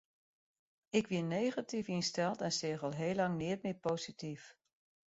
[0.99, 4.43] Ik wie negatyf ynsteld en seach al heel lang neat mear posityf.